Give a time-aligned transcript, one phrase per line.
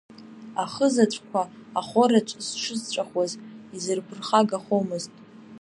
[0.63, 1.41] Ахызаҵәқәа
[1.79, 3.31] ахораҿ зҽызҵәахуаз
[3.75, 5.11] изырԥырхагахомызт.